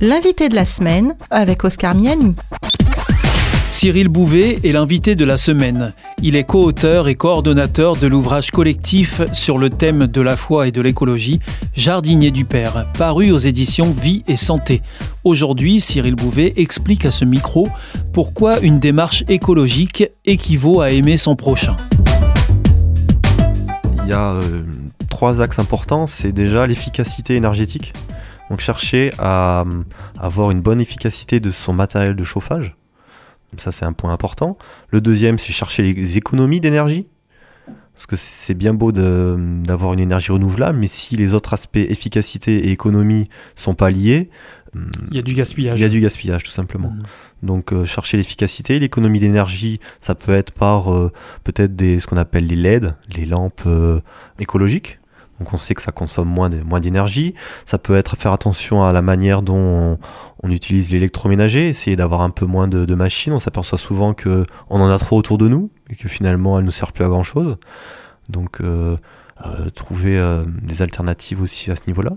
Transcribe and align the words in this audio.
L'invité 0.00 0.48
de 0.48 0.54
la 0.54 0.64
semaine 0.64 1.16
avec 1.28 1.64
Oscar 1.64 1.96
Miani. 1.96 2.36
Cyril 3.72 4.06
Bouvet 4.06 4.60
est 4.62 4.70
l'invité 4.70 5.16
de 5.16 5.24
la 5.24 5.36
semaine. 5.36 5.92
Il 6.22 6.36
est 6.36 6.44
co-auteur 6.44 7.08
et 7.08 7.16
coordonnateur 7.16 7.96
de 7.96 8.06
l'ouvrage 8.06 8.52
collectif 8.52 9.22
sur 9.32 9.58
le 9.58 9.70
thème 9.70 10.06
de 10.06 10.20
la 10.20 10.36
foi 10.36 10.68
et 10.68 10.70
de 10.70 10.80
l'écologie, 10.80 11.40
Jardinier 11.74 12.30
du 12.30 12.44
Père, 12.44 12.86
paru 12.96 13.32
aux 13.32 13.38
éditions 13.38 13.90
Vie 13.90 14.22
et 14.28 14.36
Santé. 14.36 14.82
Aujourd'hui, 15.24 15.80
Cyril 15.80 16.14
Bouvet 16.14 16.52
explique 16.58 17.04
à 17.04 17.10
ce 17.10 17.24
micro 17.24 17.66
pourquoi 18.12 18.60
une 18.60 18.78
démarche 18.78 19.24
écologique 19.28 20.04
équivaut 20.24 20.80
à 20.80 20.90
aimer 20.90 21.16
son 21.16 21.34
prochain. 21.34 21.76
Il 24.04 24.10
y 24.10 24.12
a 24.12 24.34
euh, 24.34 24.62
trois 25.10 25.40
axes 25.42 25.58
importants. 25.58 26.06
C'est 26.06 26.30
déjà 26.30 26.68
l'efficacité 26.68 27.34
énergétique. 27.34 27.92
Donc 28.50 28.60
chercher 28.60 29.12
à 29.18 29.64
avoir 30.18 30.50
une 30.50 30.60
bonne 30.60 30.80
efficacité 30.80 31.40
de 31.40 31.50
son 31.50 31.72
matériel 31.72 32.16
de 32.16 32.24
chauffage 32.24 32.74
ça, 33.56 33.72
c'est 33.72 33.84
un 33.84 33.92
point 33.92 34.12
important. 34.12 34.58
Le 34.90 35.00
deuxième, 35.00 35.38
c'est 35.38 35.52
chercher 35.52 35.82
les 35.82 36.18
économies 36.18 36.60
d'énergie. 36.60 37.06
Parce 37.94 38.06
que 38.06 38.16
c'est 38.16 38.54
bien 38.54 38.74
beau 38.74 38.92
d'avoir 38.92 39.92
une 39.92 39.98
énergie 39.98 40.30
renouvelable, 40.30 40.78
mais 40.78 40.86
si 40.86 41.16
les 41.16 41.34
autres 41.34 41.52
aspects, 41.52 41.78
efficacité 41.78 42.68
et 42.68 42.70
économie, 42.70 43.28
sont 43.56 43.74
pas 43.74 43.90
liés, 43.90 44.30
il 45.10 45.16
y 45.16 45.18
a 45.18 45.22
du 45.22 45.34
gaspillage. 45.34 45.80
Il 45.80 45.82
y 45.82 45.86
a 45.86 45.88
du 45.88 45.98
gaspillage, 45.98 46.44
tout 46.44 46.50
simplement. 46.50 46.90
Mmh. 46.90 47.46
Donc, 47.46 47.72
euh, 47.72 47.86
chercher 47.86 48.18
l'efficacité, 48.18 48.78
l'économie 48.78 49.18
d'énergie, 49.18 49.80
ça 49.98 50.14
peut 50.14 50.32
être 50.32 50.52
par 50.52 50.94
euh, 50.94 51.10
peut-être 51.42 51.72
ce 51.80 52.06
qu'on 52.06 52.18
appelle 52.18 52.46
les 52.46 52.54
LED, 52.54 52.94
les 53.16 53.24
lampes 53.24 53.62
euh, 53.66 54.00
écologiques. 54.38 55.00
Donc 55.38 55.52
on 55.52 55.56
sait 55.56 55.74
que 55.74 55.82
ça 55.82 55.92
consomme 55.92 56.28
moins 56.28 56.80
d'énergie. 56.80 57.34
Ça 57.64 57.78
peut 57.78 57.96
être 57.96 58.16
faire 58.16 58.32
attention 58.32 58.82
à 58.84 58.92
la 58.92 59.02
manière 59.02 59.42
dont 59.42 59.98
on, 60.42 60.50
utilise 60.50 60.90
l'électroménager, 60.90 61.68
essayer 61.68 61.94
d'avoir 61.94 62.22
un 62.22 62.30
peu 62.30 62.46
moins 62.46 62.68
de, 62.68 62.94
machines. 62.94 63.32
On 63.32 63.38
s'aperçoit 63.38 63.78
souvent 63.78 64.14
qu'on 64.14 64.44
en 64.70 64.90
a 64.90 64.98
trop 64.98 65.16
autour 65.16 65.38
de 65.38 65.46
nous 65.46 65.70
et 65.90 65.94
que 65.94 66.08
finalement 66.08 66.58
elles 66.58 66.64
ne 66.64 66.70
servent 66.70 66.92
plus 66.92 67.04
à 67.04 67.08
grand 67.08 67.22
chose. 67.22 67.56
Donc 68.28 68.60
euh, 68.60 68.96
euh, 69.46 69.70
trouver 69.70 70.18
euh, 70.18 70.44
des 70.62 70.82
alternatives 70.82 71.40
aussi 71.40 71.70
à 71.70 71.76
ce 71.76 71.82
niveau-là. 71.86 72.12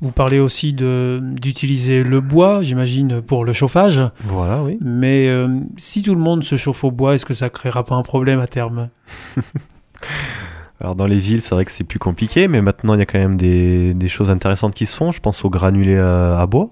Vous 0.00 0.12
parlez 0.12 0.38
aussi 0.38 0.72
d'utiliser 0.72 2.04
le 2.04 2.20
bois, 2.20 2.62
j'imagine, 2.62 3.20
pour 3.20 3.44
le 3.44 3.52
chauffage. 3.52 4.00
Voilà, 4.20 4.62
oui. 4.62 4.78
Mais 4.80 5.28
si 5.76 6.02
tout 6.02 6.14
le 6.14 6.20
monde 6.20 6.44
se 6.44 6.54
chauffe 6.54 6.84
au 6.84 6.92
bois, 6.92 7.16
est-ce 7.16 7.26
que 7.26 7.34
ça 7.34 7.50
créera 7.50 7.82
pas 7.82 7.96
un 7.96 8.02
problème 8.02 8.38
à 8.38 8.46
terme? 8.46 8.90
Alors 10.80 10.94
dans 10.94 11.06
les 11.06 11.18
villes, 11.18 11.42
c'est 11.42 11.54
vrai 11.54 11.64
que 11.64 11.72
c'est 11.72 11.84
plus 11.84 11.98
compliqué, 11.98 12.46
mais 12.46 12.62
maintenant 12.62 12.94
il 12.94 13.00
y 13.00 13.02
a 13.02 13.06
quand 13.06 13.18
même 13.18 13.36
des, 13.36 14.08
choses 14.08 14.30
intéressantes 14.30 14.74
qui 14.74 14.86
se 14.86 14.96
font. 14.96 15.10
Je 15.10 15.20
pense 15.20 15.44
aux 15.44 15.50
granulés 15.50 15.98
à, 15.98 16.46
bois, 16.46 16.70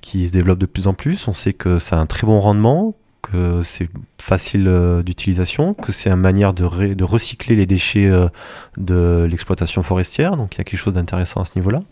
qui 0.00 0.26
se 0.26 0.32
développent 0.32 0.58
de 0.58 0.66
plus 0.66 0.88
en 0.88 0.94
plus. 0.94 1.28
On 1.28 1.34
sait 1.34 1.52
que 1.52 1.78
ça 1.78 1.96
a 1.96 2.00
un 2.00 2.06
très 2.06 2.26
bon 2.26 2.40
rendement, 2.40 2.96
que 3.22 3.62
c'est 3.62 3.88
facile 4.20 4.66
euh, 4.66 5.02
d'utilisation, 5.02 5.74
que 5.74 5.92
c'est 5.92 6.10
une 6.10 6.16
manière 6.16 6.54
de, 6.54 6.64
recycler 7.04 7.54
les 7.54 7.66
déchets 7.66 8.06
euh, 8.06 8.26
de 8.76 9.26
l'exploitation 9.30 9.82
forestière. 9.84 10.36
Donc 10.36 10.56
il 10.56 10.58
y 10.58 10.60
a 10.62 10.64
quelque 10.64 10.80
chose 10.80 10.94
d'intéressant 10.94 11.40
à 11.40 11.44
ce 11.44 11.52
niveau-là. 11.56 11.82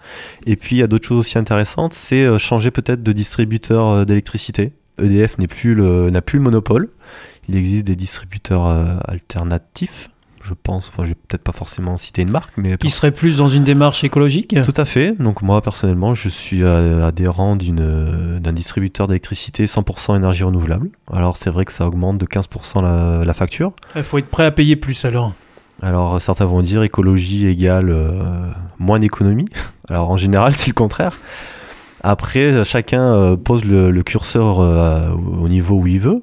Et 0.47 0.56
puis 0.56 0.77
il 0.77 0.78
y 0.80 0.83
a 0.83 0.89
d'autres 0.89 1.06
choses 1.06 1.20
aussi 1.20 1.39
intéressantes, 1.39 1.92
c'est 1.92 2.25
euh, 2.25 2.39
changer 2.39 2.73
peut-être 2.73 3.02
de 3.02 3.12
distributeur 3.12 4.05
d'électricité. 4.06 4.73
EDF 5.00 5.39
n'a 5.39 5.47
plus, 5.47 5.77
plus 5.77 6.39
le 6.39 6.41
monopole. 6.41 6.89
Il 7.48 7.55
existe 7.55 7.86
des 7.86 7.95
distributeurs 7.95 8.67
alternatifs 9.08 10.11
je 10.49 10.55
pense. 10.55 10.89
Enfin, 10.89 11.05
je 11.05 11.11
vais 11.11 11.15
peut-être 11.15 11.43
pas 11.43 11.53
forcément 11.53 11.97
citer 11.97 12.23
une 12.23 12.31
marque, 12.31 12.53
mais 12.57 12.77
qui 12.79 12.91
serait 12.91 13.13
plus 13.13 13.39
dans 13.39 13.49
une 13.49 13.65
démarche 13.65 14.05
écologique? 14.05 14.57
Tout 14.65 14.75
à 14.77 14.85
fait. 14.85 15.15
Donc 15.21 15.43
moi 15.43 15.61
personnellement, 15.61 16.15
je 16.15 16.29
suis 16.29 16.63
euh, 16.63 17.07
adhérent 17.07 17.57
euh, 17.61 18.39
d'un 18.39 18.53
distributeur 18.53 19.07
d'électricité 19.08 19.67
100% 19.67 20.17
énergie 20.17 20.45
renouvelable. 20.45 20.91
Alors 21.13 21.37
c'est 21.37 21.51
vrai 21.51 21.64
que 21.64 21.73
ça 21.73 21.87
augmente 21.87 22.19
de 22.19 22.27
15% 22.27 22.83
la, 22.83 23.25
la 23.25 23.35
facture. 23.35 23.73
Il 23.97 24.03
faut 24.03 24.19
être 24.19 24.29
prêt 24.29 24.47
à 24.47 24.51
payer 24.51 24.77
plus 24.77 25.05
alors. 25.05 25.33
Alors 25.83 26.20
certains 26.20 26.47
vont 26.47 26.63
dire 26.63 26.83
écologie 26.83 27.47
égale 27.47 27.91
euh, 27.91 28.51
moins 28.79 28.98
d'économie. 28.98 29.48
Alors 29.89 30.11
en 30.11 30.17
général 30.17 30.53
c'est 30.53 30.69
le 30.69 30.75
contraire. 30.75 31.17
Après 32.03 32.64
chacun 32.64 33.37
pose 33.37 33.64
le, 33.64 33.91
le 33.91 34.03
curseur 34.03 34.58
au 34.58 35.48
niveau 35.48 35.77
où 35.77 35.87
il 35.87 35.98
veut. 35.98 36.23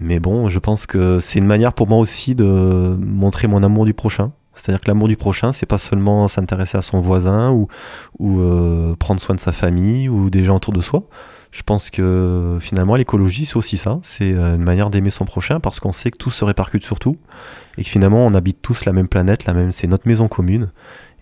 Mais 0.00 0.18
bon, 0.18 0.48
je 0.48 0.58
pense 0.58 0.86
que 0.86 1.20
c'est 1.20 1.38
une 1.38 1.46
manière 1.46 1.72
pour 1.72 1.88
moi 1.88 1.98
aussi 1.98 2.34
de 2.34 2.44
montrer 2.44 3.48
mon 3.48 3.62
amour 3.62 3.86
du 3.86 3.94
prochain. 3.94 4.32
C'est-à-dire 4.56 4.80
que 4.80 4.88
l'amour 4.88 5.08
du 5.08 5.16
prochain, 5.16 5.52
c'est 5.52 5.66
pas 5.66 5.78
seulement 5.78 6.28
s'intéresser 6.28 6.78
à 6.78 6.82
son 6.82 7.00
voisin 7.00 7.50
ou, 7.50 7.68
euh, 8.40 8.96
prendre 8.96 9.20
soin 9.20 9.34
de 9.34 9.40
sa 9.40 9.52
famille 9.52 10.08
ou 10.08 10.30
des 10.30 10.44
gens 10.44 10.56
autour 10.56 10.72
de 10.72 10.80
soi. 10.80 11.04
Je 11.52 11.62
pense 11.62 11.90
que 11.90 12.58
finalement, 12.60 12.96
l'écologie, 12.96 13.46
c'est 13.46 13.56
aussi 13.56 13.78
ça. 13.78 13.98
C'est 14.02 14.32
euh, 14.32 14.56
une 14.56 14.62
manière 14.62 14.90
d'aimer 14.90 15.10
son 15.10 15.24
prochain 15.24 15.60
parce 15.60 15.78
qu'on 15.78 15.92
sait 15.92 16.10
que 16.10 16.18
tout 16.18 16.30
se 16.30 16.44
répercute 16.44 16.84
sur 16.84 16.98
tout 16.98 17.16
et 17.78 17.84
que 17.84 17.88
finalement, 17.88 18.24
on 18.26 18.34
habite 18.34 18.60
tous 18.62 18.84
la 18.86 18.92
même 18.92 19.08
planète, 19.08 19.44
la 19.44 19.54
même, 19.54 19.72
c'est 19.72 19.86
notre 19.86 20.08
maison 20.08 20.28
commune. 20.28 20.70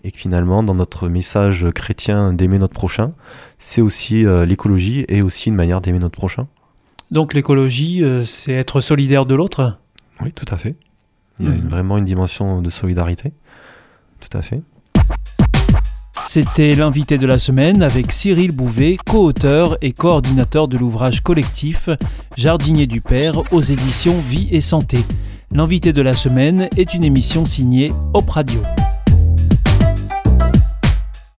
Et 0.03 0.11
que 0.11 0.17
finalement, 0.17 0.61
dans 0.61 0.75
notre 0.75 1.09
message 1.09 1.65
chrétien 1.73 2.31
d'aimer 2.31 2.59
notre 2.59 2.73
prochain, 2.73 3.13
c'est 3.57 3.81
aussi 3.81 4.25
euh, 4.25 4.45
l'écologie 4.45 5.05
et 5.09 5.21
aussi 5.21 5.49
une 5.49 5.55
manière 5.55 5.81
d'aimer 5.81 5.99
notre 5.99 6.17
prochain. 6.17 6.47
Donc 7.11 7.33
l'écologie, 7.33 8.03
euh, 8.03 8.23
c'est 8.23 8.53
être 8.53 8.81
solidaire 8.81 9.25
de 9.25 9.35
l'autre 9.35 9.79
Oui, 10.21 10.31
tout 10.31 10.45
à 10.49 10.57
fait. 10.57 10.75
Il 11.39 11.45
y 11.45 11.49
a 11.49 11.51
mhm. 11.51 11.67
vraiment 11.67 11.97
une 11.97 12.05
dimension 12.05 12.61
de 12.61 12.69
solidarité. 12.69 13.33
Tout 14.19 14.37
à 14.37 14.41
fait. 14.41 14.61
C'était 16.27 16.71
l'invité 16.71 17.17
de 17.17 17.27
la 17.27 17.37
semaine 17.37 17.83
avec 17.83 18.11
Cyril 18.11 18.51
Bouvet, 18.51 18.97
co-auteur 19.05 19.77
et 19.81 19.93
coordinateur 19.93 20.67
de 20.67 20.77
l'ouvrage 20.77 21.21
collectif 21.21 21.89
Jardinier 22.35 22.87
du 22.87 23.01
Père 23.01 23.53
aux 23.53 23.61
éditions 23.61 24.19
Vie 24.21 24.47
et 24.51 24.61
Santé. 24.61 24.97
L'invité 25.51 25.93
de 25.93 26.01
la 26.01 26.13
semaine 26.13 26.67
est 26.77 26.93
une 26.93 27.03
émission 27.03 27.45
signée 27.45 27.91
Op 28.13 28.29
Radio. 28.29 28.61